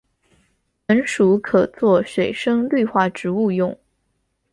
[0.87, 3.77] 本属可做水生绿化植物用。